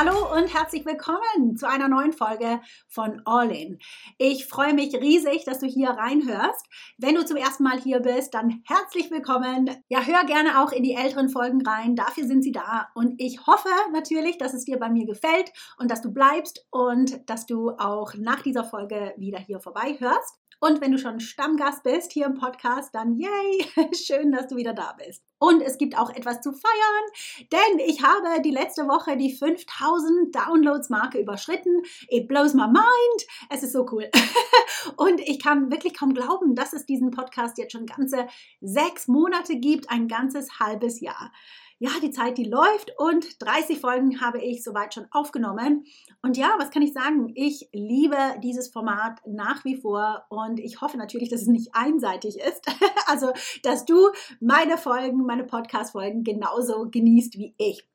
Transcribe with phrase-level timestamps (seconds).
[0.00, 3.80] Hallo und herzlich willkommen zu einer neuen Folge von All In.
[4.16, 6.66] Ich freue mich riesig, dass du hier reinhörst.
[6.98, 9.68] Wenn du zum ersten Mal hier bist, dann herzlich willkommen.
[9.88, 11.96] Ja, hör gerne auch in die älteren Folgen rein.
[11.96, 12.86] Dafür sind sie da.
[12.94, 17.28] Und ich hoffe natürlich, dass es dir bei mir gefällt und dass du bleibst und
[17.28, 20.38] dass du auch nach dieser Folge wieder hier vorbei hörst.
[20.60, 24.74] Und wenn du schon Stammgast bist hier im Podcast, dann yay, schön, dass du wieder
[24.74, 25.27] da bist.
[25.38, 30.34] Und es gibt auch etwas zu feiern, denn ich habe die letzte Woche die 5000
[30.34, 31.82] Downloads-Marke überschritten.
[32.08, 33.26] It blows my mind.
[33.50, 34.10] Es ist so cool.
[34.96, 38.26] Und ich kann wirklich kaum glauben, dass es diesen Podcast jetzt schon ganze
[38.60, 41.30] sechs Monate gibt, ein ganzes halbes Jahr
[41.78, 45.84] ja, die Zeit, die läuft und 30 Folgen habe ich soweit schon aufgenommen.
[46.22, 47.30] Und ja, was kann ich sagen?
[47.34, 52.38] Ich liebe dieses Format nach wie vor und ich hoffe natürlich, dass es nicht einseitig
[52.38, 52.66] ist.
[53.06, 54.08] also, dass du
[54.40, 57.86] meine Folgen, meine Podcast-Folgen genauso genießt wie ich.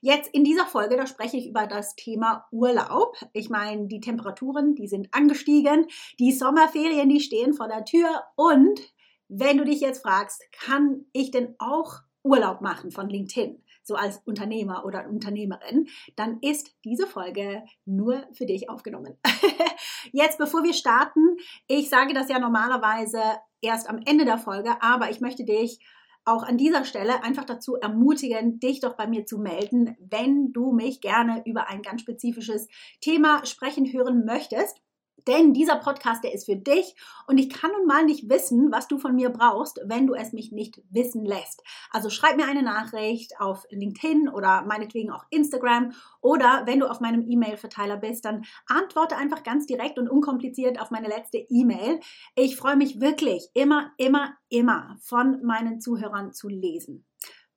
[0.00, 3.16] Jetzt in dieser Folge, da spreche ich über das Thema Urlaub.
[3.32, 5.86] Ich meine, die Temperaturen, die sind angestiegen,
[6.18, 8.80] die Sommerferien, die stehen vor der Tür und
[9.28, 14.18] wenn du dich jetzt fragst, kann ich denn auch Urlaub machen von LinkedIn, so als
[14.24, 19.16] Unternehmer oder Unternehmerin, dann ist diese Folge nur für dich aufgenommen.
[20.12, 21.36] Jetzt, bevor wir starten,
[21.68, 23.20] ich sage das ja normalerweise
[23.60, 25.80] erst am Ende der Folge, aber ich möchte dich
[26.24, 30.72] auch an dieser Stelle einfach dazu ermutigen, dich doch bei mir zu melden, wenn du
[30.72, 32.66] mich gerne über ein ganz spezifisches
[33.00, 34.82] Thema sprechen hören möchtest.
[35.26, 36.94] Denn dieser Podcast, der ist für dich
[37.26, 40.32] und ich kann nun mal nicht wissen, was du von mir brauchst, wenn du es
[40.32, 41.62] mich nicht wissen lässt.
[41.90, 47.00] Also schreib mir eine Nachricht auf LinkedIn oder meinetwegen auch Instagram oder wenn du auf
[47.00, 52.00] meinem E-Mail-Verteiler bist, dann antworte einfach ganz direkt und unkompliziert auf meine letzte E-Mail.
[52.36, 57.04] Ich freue mich wirklich immer, immer, immer von meinen Zuhörern zu lesen.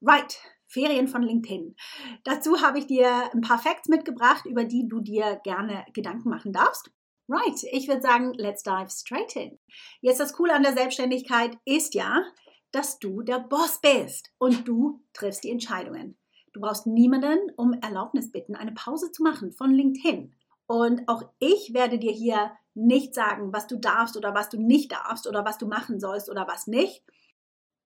[0.01, 0.39] Right.
[0.71, 1.75] Ferien von LinkedIn.
[2.23, 6.53] Dazu habe ich dir ein paar Facts mitgebracht, über die du dir gerne Gedanken machen
[6.53, 6.91] darfst.
[7.31, 9.59] Right, ich würde sagen, let's dive straight in.
[10.01, 12.23] Jetzt das Coole an der Selbstständigkeit ist ja,
[12.71, 16.17] dass du der Boss bist und du triffst die Entscheidungen.
[16.53, 20.33] Du brauchst niemanden um Erlaubnis bitten, eine Pause zu machen von LinkedIn.
[20.65, 24.91] Und auch ich werde dir hier nicht sagen, was du darfst oder was du nicht
[24.91, 27.03] darfst oder was du machen sollst oder was nicht.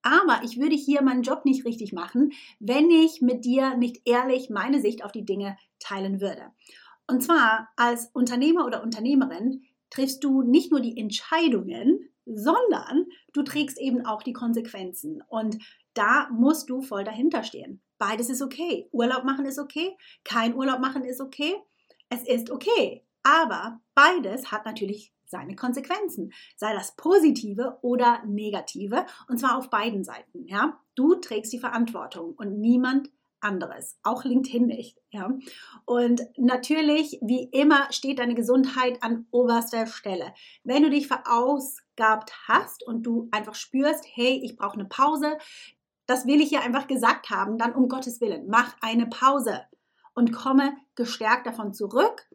[0.03, 4.49] Aber ich würde hier meinen Job nicht richtig machen, wenn ich mit dir nicht ehrlich
[4.49, 6.51] meine Sicht auf die Dinge teilen würde.
[7.13, 13.79] Und zwar als Unternehmer oder Unternehmerin triffst du nicht nur die Entscheidungen, sondern du trägst
[13.79, 15.21] eben auch die Konsequenzen.
[15.27, 15.59] Und
[15.93, 17.83] da musst du voll dahinter stehen.
[17.99, 18.89] Beides ist okay.
[18.91, 19.95] Urlaub machen ist okay.
[20.23, 21.53] Kein Urlaub machen ist okay.
[22.09, 23.05] Es ist okay.
[23.21, 26.33] Aber beides hat natürlich seine Konsequenzen.
[26.55, 29.05] Sei das positive oder negative.
[29.27, 30.47] Und zwar auf beiden Seiten.
[30.47, 30.79] Ja?
[30.95, 33.11] Du trägst die Verantwortung und niemand
[33.43, 34.97] anderes, auch LinkedIn nicht.
[35.11, 35.31] Ja?
[35.85, 40.33] Und natürlich, wie immer, steht deine Gesundheit an oberster Stelle.
[40.63, 45.37] Wenn du dich verausgabt hast und du einfach spürst, hey, ich brauche eine Pause,
[46.05, 49.61] das will ich hier einfach gesagt haben, dann um Gottes Willen, mach eine Pause
[50.13, 52.27] und komme gestärkt davon zurück.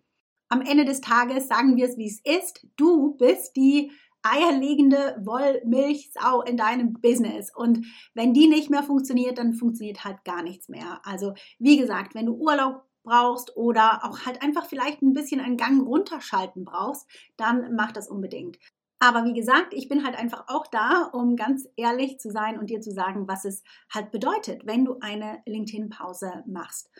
[0.48, 2.66] Am Ende des Tages sagen wir es, wie es ist.
[2.76, 3.92] Du bist die
[4.28, 7.54] eierlegende Wollmilchsau in deinem Business.
[7.54, 11.00] Und wenn die nicht mehr funktioniert, dann funktioniert halt gar nichts mehr.
[11.04, 15.56] Also wie gesagt, wenn du Urlaub brauchst oder auch halt einfach vielleicht ein bisschen einen
[15.56, 18.58] Gang runterschalten brauchst, dann mach das unbedingt.
[19.00, 22.68] Aber wie gesagt, ich bin halt einfach auch da, um ganz ehrlich zu sein und
[22.68, 26.90] dir zu sagen, was es halt bedeutet, wenn du eine LinkedIn-Pause machst.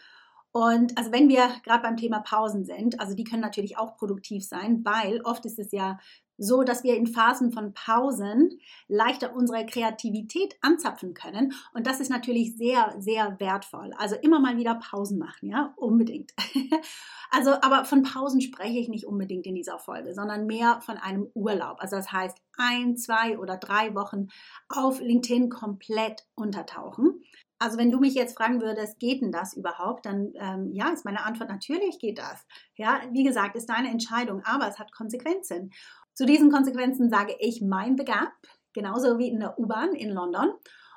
[0.53, 4.47] Und also wenn wir gerade beim Thema Pausen sind, also die können natürlich auch produktiv
[4.47, 5.99] sein, weil oft ist es ja
[6.39, 11.53] so dass wir in Phasen von Pausen leichter unsere Kreativität anzapfen können.
[11.75, 13.93] Und das ist natürlich sehr, sehr wertvoll.
[13.99, 16.33] Also immer mal wieder Pausen machen, ja, unbedingt.
[17.31, 21.29] also, aber von Pausen spreche ich nicht unbedingt in dieser Folge, sondern mehr von einem
[21.35, 21.81] Urlaub.
[21.81, 24.29] Also das heißt, ein, zwei oder drei Wochen
[24.69, 27.23] auf LinkedIn komplett untertauchen.
[27.61, 31.05] Also wenn du mich jetzt fragen würdest, geht denn das überhaupt, dann ähm, ja, ist
[31.05, 32.47] meine Antwort natürlich geht das.
[32.77, 35.73] Ja, wie gesagt, ist deine Entscheidung, aber es hat Konsequenzen.
[36.19, 38.33] Zu diesen Konsequenzen sage ich Mind the Gap,
[38.73, 40.51] genauso wie in der U-Bahn in London.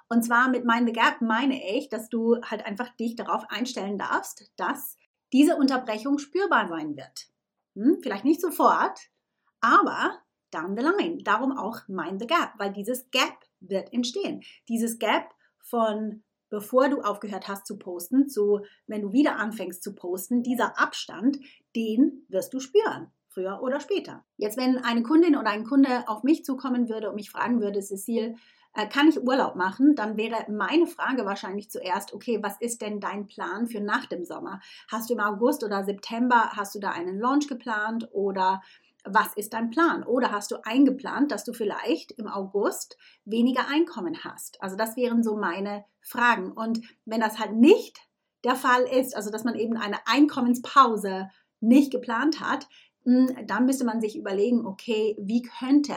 [0.09, 4.00] Und zwar mit Mind the Gap meine ich, dass du halt einfach dich darauf einstellen
[4.00, 4.97] darfst, dass
[5.31, 7.27] diese Unterbrechung spürbar sein wird.
[7.75, 8.00] Hm?
[8.01, 9.00] Vielleicht nicht sofort,
[9.59, 10.18] aber
[10.50, 11.21] down the line.
[11.21, 14.41] Darum auch Mind the Gap, weil dieses Gap wird entstehen.
[14.69, 19.94] Dieses Gap von bevor du aufgehört hast zu posten, zu wenn du wieder anfängst zu
[19.94, 21.38] posten, dieser Abstand,
[21.75, 24.24] den wirst du spüren früher oder später.
[24.38, 27.81] Jetzt, wenn eine Kundin oder ein Kunde auf mich zukommen würde und mich fragen würde,
[27.81, 28.36] Cecile,
[28.74, 33.00] äh, kann ich Urlaub machen, dann wäre meine Frage wahrscheinlich zuerst, okay, was ist denn
[33.00, 34.62] dein Plan für nach dem Sommer?
[34.89, 38.62] Hast du im August oder September, hast du da einen Launch geplant oder
[39.04, 40.04] was ist dein Plan?
[40.04, 44.62] Oder hast du eingeplant, dass du vielleicht im August weniger Einkommen hast?
[44.62, 46.51] Also das wären so meine Fragen.
[46.51, 48.00] Und wenn das halt nicht
[48.44, 51.30] der Fall ist, also dass man eben eine Einkommenspause
[51.60, 52.68] nicht geplant hat,
[53.03, 55.95] dann müsste man sich überlegen, okay, wie könnte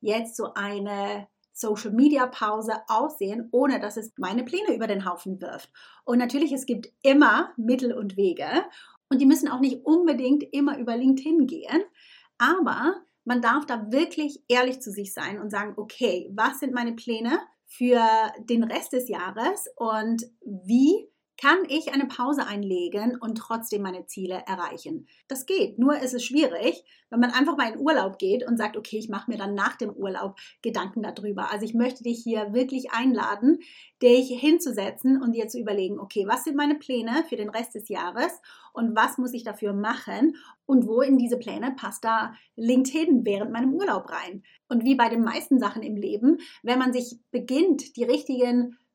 [0.00, 5.40] jetzt so eine Social Media Pause aussehen, ohne dass es meine Pläne über den Haufen
[5.40, 5.70] wirft.
[6.04, 8.46] Und natürlich, es gibt immer Mittel und Wege
[9.10, 11.82] und die müssen auch nicht unbedingt immer über LinkedIn gehen,
[12.38, 12.94] aber
[13.24, 17.40] man darf da wirklich ehrlich zu sich sein und sagen, okay, was sind meine Pläne
[17.66, 18.00] für
[18.38, 21.08] den Rest des Jahres und wie
[21.40, 25.06] kann ich eine Pause einlegen und trotzdem meine Ziele erreichen.
[25.28, 28.76] Das geht, nur ist es schwierig, wenn man einfach mal in Urlaub geht und sagt,
[28.76, 31.52] okay, ich mache mir dann nach dem Urlaub Gedanken darüber.
[31.52, 33.60] Also ich möchte dich hier wirklich einladen,
[34.02, 37.88] dich hinzusetzen und dir zu überlegen, okay, was sind meine Pläne für den Rest des
[37.88, 38.32] Jahres
[38.72, 40.36] und was muss ich dafür machen
[40.66, 44.42] und wo in diese Pläne passt da LinkedIn während meinem Urlaub rein.
[44.68, 48.76] Und wie bei den meisten Sachen im Leben, wenn man sich beginnt, die richtigen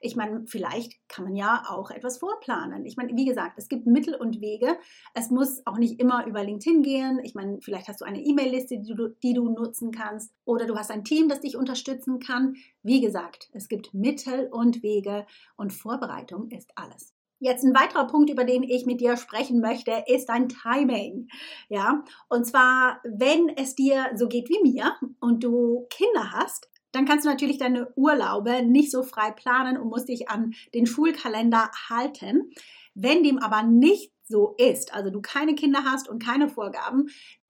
[0.00, 2.86] Ich meine, vielleicht kann man ja auch etwas vorplanen.
[2.86, 4.78] Ich meine, wie gesagt, es gibt Mittel und Wege.
[5.14, 7.20] Es muss auch nicht immer über LinkedIn gehen.
[7.22, 10.76] Ich meine, vielleicht hast du eine E-Mail-Liste, die du, die du nutzen kannst oder du
[10.76, 12.56] hast ein Team, das dich unterstützen kann.
[12.82, 15.26] Wie gesagt, es gibt Mittel und Wege
[15.56, 17.12] und Vorbereitung ist alles.
[17.42, 21.28] Jetzt ein weiterer Punkt, über den ich mit dir sprechen möchte, ist dein Timing.
[21.70, 27.04] Ja, und zwar, wenn es dir so geht wie mir und du Kinder hast, dann
[27.04, 31.70] kannst du natürlich deine Urlaube nicht so frei planen und musst dich an den Schulkalender
[31.88, 32.50] halten.
[32.94, 37.08] Wenn dem aber nicht so ist, also du keine Kinder hast und keine Vorgaben,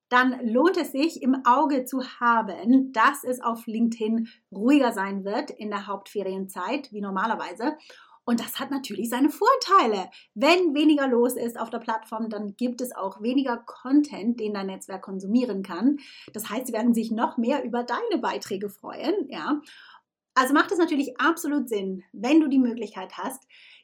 [0.08, 5.50] dann lohnt es sich im Auge zu haben, dass es auf LinkedIn ruhiger sein wird
[5.50, 7.76] in der Hauptferienzeit wie normalerweise
[8.30, 10.08] und das hat natürlich seine Vorteile.
[10.36, 14.66] Wenn weniger los ist auf der Plattform, dann gibt es auch weniger Content, den dein
[14.66, 15.96] Netzwerk konsumieren kann.
[16.32, 19.28] Das heißt, sie werden sich noch mehr über deine Beiträge freuen.
[19.30, 19.60] Ja.
[20.34, 23.42] Also macht es natürlich absolut Sinn, wenn du die Möglichkeit hast,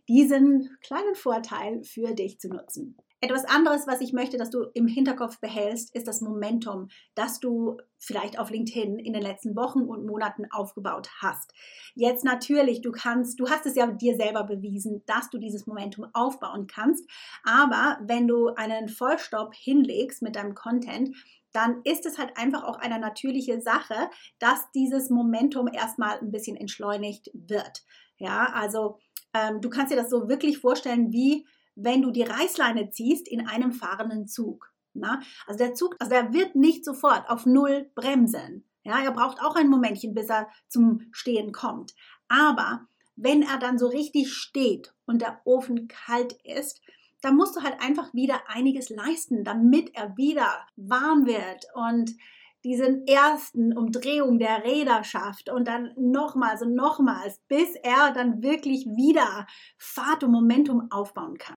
[0.08, 2.96] diesen kleinen Vorteil für dich zu nutzen.
[3.20, 7.78] Etwas anderes, was ich möchte, dass du im Hinterkopf behältst, ist das Momentum, das du
[7.98, 11.54] vielleicht auf LinkedIn in den letzten Wochen und Monaten aufgebaut hast.
[11.94, 16.06] Jetzt natürlich, du kannst, du hast es ja dir selber bewiesen, dass du dieses Momentum
[16.12, 17.08] aufbauen kannst.
[17.42, 21.16] Aber wenn du einen Vollstopp hinlegst mit deinem Content,
[21.52, 26.58] dann ist es halt einfach auch eine natürliche Sache, dass dieses Momentum erstmal ein bisschen
[26.58, 27.82] entschleunigt wird.
[28.18, 28.98] Ja, also
[29.32, 33.46] ähm, du kannst dir das so wirklich vorstellen, wie wenn du die Reißleine ziehst in
[33.46, 34.72] einem fahrenden Zug.
[34.94, 35.20] Na?
[35.46, 38.64] Also der Zug, also der wird nicht sofort auf Null bremsen.
[38.82, 41.94] Ja, er braucht auch ein Momentchen, bis er zum Stehen kommt.
[42.28, 46.80] Aber wenn er dann so richtig steht und der Ofen kalt ist,
[47.20, 52.12] dann musst du halt einfach wieder einiges leisten, damit er wieder warm wird und
[52.62, 58.86] diesen ersten Umdrehung der Räder schafft und dann nochmals und nochmals, bis er dann wirklich
[58.86, 59.46] wieder
[59.78, 61.55] Fahrt und Momentum aufbauen kann.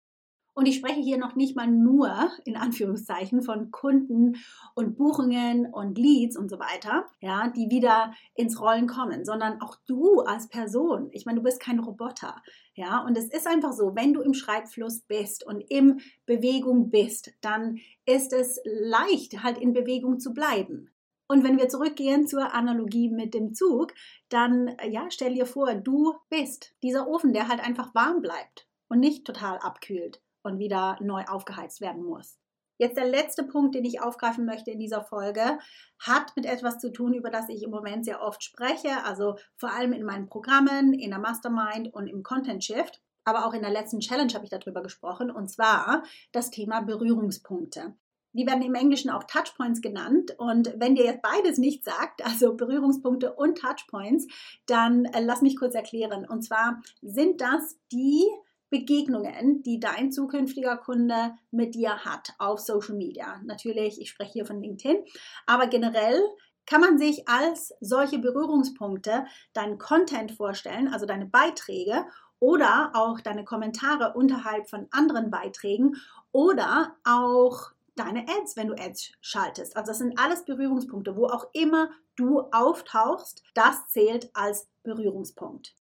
[0.54, 4.38] Und ich spreche hier noch nicht mal nur in Anführungszeichen von Kunden
[4.76, 9.78] und Buchungen und Leads und so weiter, ja, die wieder ins Rollen kommen, sondern auch
[9.86, 11.10] du als Person.
[11.12, 12.36] Ich meine, du bist kein Roboter,
[12.74, 17.32] ja, und es ist einfach so, wenn du im Schreibfluss bist und in Bewegung bist,
[17.42, 20.90] dann ist es leicht, halt in Bewegung zu bleiben.
[21.28, 23.94] Und wenn wir zurückgehen zur Analogie mit dem Zug,
[24.30, 29.00] dann ja, stell dir vor, du bist dieser Ofen, der halt einfach warm bleibt und
[29.00, 32.38] nicht total abkühlt und wieder neu aufgeheizt werden muss.
[32.80, 35.60] Jetzt der letzte Punkt, den ich aufgreifen möchte in dieser Folge,
[36.00, 39.74] hat mit etwas zu tun, über das ich im Moment sehr oft spreche, also vor
[39.74, 43.02] allem in meinen Programmen, in der Mastermind und im Content Shift.
[43.26, 47.96] Aber auch in der letzten Challenge habe ich darüber gesprochen, und zwar das Thema Berührungspunkte.
[48.34, 50.36] Die werden im Englischen auch Touchpoints genannt.
[50.38, 54.28] Und wenn dir jetzt beides nicht sagt, also Berührungspunkte und Touchpoints,
[54.68, 56.26] dann äh, lass mich kurz erklären.
[56.28, 58.24] Und zwar sind das die
[58.70, 63.42] Begegnungen, die dein zukünftiger Kunde mit dir hat auf Social Media.
[63.46, 65.04] Natürlich, ich spreche hier von LinkedIn,
[65.46, 66.22] aber generell
[66.66, 72.06] kann man sich als solche Berührungspunkte deinen Content vorstellen, also deine Beiträge
[72.40, 75.96] oder auch deine Kommentare unterhalb von anderen Beiträgen
[76.32, 79.76] oder auch deine Ads, wenn du Ads schaltest.
[79.76, 85.76] Also das sind alles Berührungspunkte, wo auch immer du auftauchst, das zählt als Berührungspunkt.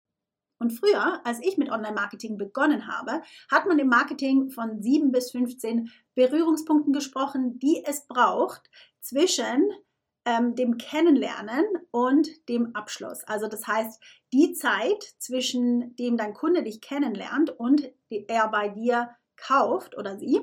[0.58, 3.22] Und früher, als ich mit Online-Marketing begonnen habe,
[3.52, 8.70] hat man im Marketing von 7 bis 15 Berührungspunkten gesprochen, die es braucht
[9.02, 9.70] zwischen
[10.26, 13.24] ähm, dem Kennenlernen und dem Abschluss.
[13.26, 14.02] Also das heißt,
[14.34, 20.42] die Zeit zwischen dem dein Kunde dich kennenlernt und er bei dir kauft oder sie,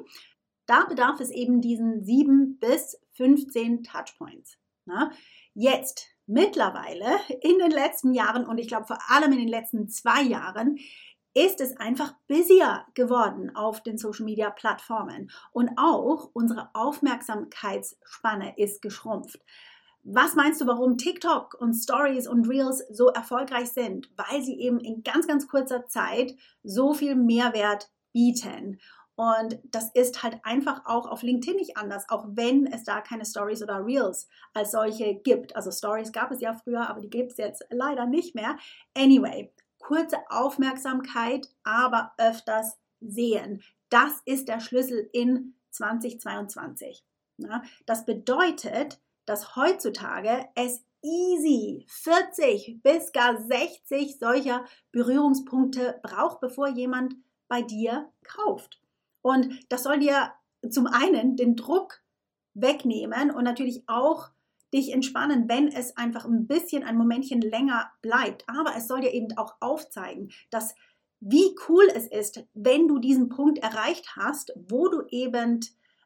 [0.66, 4.56] da bedarf es eben diesen 7 bis 15 Touchpoints.
[4.84, 5.10] Na?
[5.54, 10.22] Jetzt mittlerweile in den letzten Jahren und ich glaube vor allem in den letzten zwei
[10.22, 10.78] Jahren
[11.34, 18.82] ist es einfach busier geworden auf den Social Media Plattformen und auch unsere Aufmerksamkeitsspanne ist
[18.82, 19.40] geschrumpft.
[20.04, 24.10] Was meinst du, warum TikTok und Stories und Reels so erfolgreich sind?
[24.16, 28.80] Weil sie eben in ganz, ganz kurzer Zeit so viel Mehrwert bieten.
[29.22, 33.24] Und das ist halt einfach auch auf LinkedIn nicht anders, auch wenn es da keine
[33.24, 35.54] Stories oder Reels als solche gibt.
[35.54, 38.56] Also Stories gab es ja früher, aber die gibt es jetzt leider nicht mehr.
[38.96, 43.62] Anyway, kurze Aufmerksamkeit, aber öfters sehen.
[43.90, 47.04] Das ist der Schlüssel in 2022.
[47.86, 57.14] das bedeutet, dass heutzutage es easy 40 bis gar 60 solcher Berührungspunkte braucht, bevor jemand
[57.46, 58.81] bei dir kauft.
[59.22, 60.32] Und das soll dir
[60.68, 62.02] zum einen den Druck
[62.54, 64.30] wegnehmen und natürlich auch
[64.72, 68.44] dich entspannen, wenn es einfach ein bisschen ein Momentchen länger bleibt.
[68.48, 70.74] Aber es soll dir eben auch aufzeigen, dass
[71.20, 75.60] wie cool es ist, wenn du diesen Punkt erreicht hast, wo du eben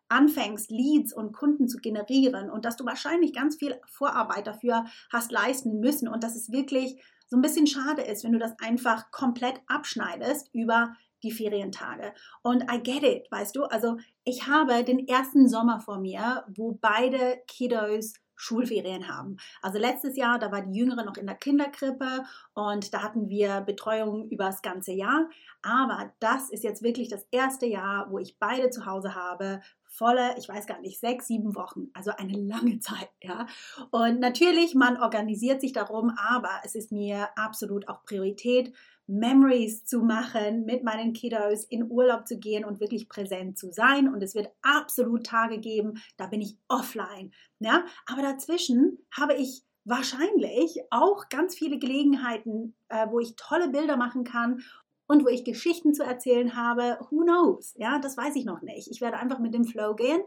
[0.09, 5.33] anfängst, Leads und Kunden zu generieren und dass du wahrscheinlich ganz viel Vorarbeit dafür hast
[5.33, 9.11] leisten müssen und dass es wirklich so ein bisschen schade ist, wenn du das einfach
[9.11, 12.13] komplett abschneidest über die Ferientage.
[12.43, 13.65] Und I get it, weißt du?
[13.65, 19.39] Also ich habe den ersten Sommer vor mir, wo beide Kiddos Schulferien haben.
[19.63, 23.63] Also letztes Jahr, da war die Jüngere noch in der Kinderkrippe und da hatten wir
[23.63, 25.29] Betreuung über das ganze Jahr.
[25.63, 29.61] Aber das ist jetzt wirklich das erste Jahr, wo ich beide zu Hause habe.
[29.89, 33.47] Volle, ich weiß gar nicht, sechs, sieben Wochen, also eine lange Zeit, ja.
[33.91, 38.75] Und natürlich, man organisiert sich darum, aber es ist mir absolut auch Priorität,
[39.07, 44.13] Memories zu machen, mit meinen Kiddos in Urlaub zu gehen und wirklich präsent zu sein.
[44.13, 47.33] Und es wird absolut Tage geben, da bin ich offline.
[47.61, 47.85] Ja?
[48.07, 54.25] Aber dazwischen habe ich wahrscheinlich auch ganz viele Gelegenheiten, äh, wo ich tolle Bilder machen
[54.25, 54.63] kann
[55.07, 56.99] und wo ich Geschichten zu erzählen habe.
[57.11, 57.75] Who knows?
[57.77, 58.91] Ja, das weiß ich noch nicht.
[58.91, 60.23] Ich werde einfach mit dem Flow gehen.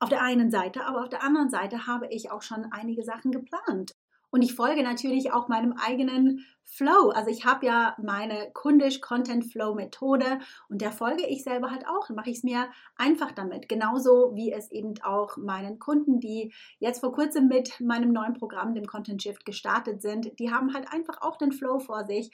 [0.00, 3.30] Auf der einen Seite, aber auf der anderen Seite habe ich auch schon einige Sachen
[3.30, 3.94] geplant.
[4.32, 7.10] Und ich folge natürlich auch meinem eigenen Flow.
[7.10, 10.38] Also ich habe ja meine kundisch Content Flow Methode
[10.70, 12.06] und der folge ich selber halt auch.
[12.06, 13.68] Dann mache ich es mir einfach damit.
[13.68, 18.74] Genauso wie es eben auch meinen Kunden, die jetzt vor kurzem mit meinem neuen Programm,
[18.74, 22.30] dem Content Shift, gestartet sind, die haben halt einfach auch den Flow vor sich,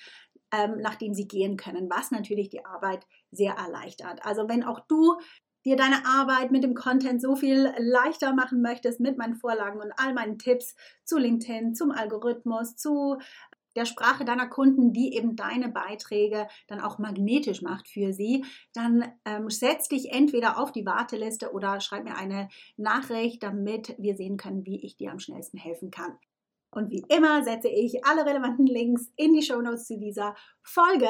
[0.52, 4.24] ähm, nachdem sie gehen können, was natürlich die Arbeit sehr erleichtert.
[4.24, 5.16] Also wenn auch du
[5.68, 9.92] dir deine Arbeit mit dem Content so viel leichter machen möchtest mit meinen Vorlagen und
[9.96, 13.18] all meinen Tipps zu LinkedIn, zum Algorithmus, zu
[13.76, 19.04] der Sprache deiner Kunden, die eben deine Beiträge dann auch magnetisch macht für sie, dann
[19.24, 24.36] ähm, setz dich entweder auf die Warteliste oder schreib mir eine Nachricht, damit wir sehen
[24.36, 26.18] können, wie ich dir am schnellsten helfen kann.
[26.70, 31.08] Und wie immer setze ich alle relevanten Links in die Show Notes zu dieser Folge.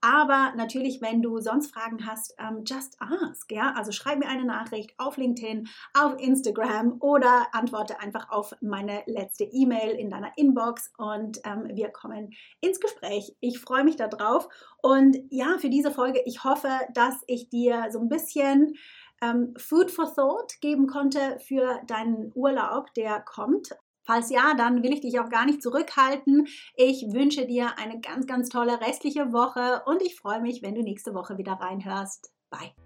[0.00, 3.50] Aber natürlich, wenn du sonst Fragen hast, ähm, just ask.
[3.52, 3.72] Ja?
[3.76, 9.44] Also schreib mir eine Nachricht auf LinkedIn, auf Instagram oder antworte einfach auf meine letzte
[9.44, 13.36] E-Mail in deiner Inbox und ähm, wir kommen ins Gespräch.
[13.40, 14.48] Ich freue mich darauf.
[14.82, 18.74] Und ja, für diese Folge, ich hoffe, dass ich dir so ein bisschen
[19.22, 23.70] ähm, Food for Thought geben konnte für deinen Urlaub, der kommt.
[24.06, 26.46] Falls ja, dann will ich dich auch gar nicht zurückhalten.
[26.76, 30.82] Ich wünsche dir eine ganz, ganz tolle restliche Woche und ich freue mich, wenn du
[30.82, 32.32] nächste Woche wieder reinhörst.
[32.50, 32.85] Bye.